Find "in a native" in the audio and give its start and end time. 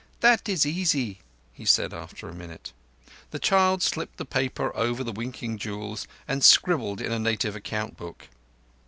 7.01-7.55